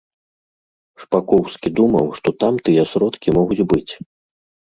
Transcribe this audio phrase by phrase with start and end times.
[1.01, 3.91] Шпакоўскі думаў, што там тыя сродкі могуць быць.